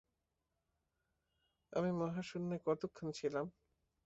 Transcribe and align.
আমি 1.73 1.91
মহাশূন্যে 1.99 2.57
কতক্ষণ 2.65 3.07
ছিলাম? 3.11 3.45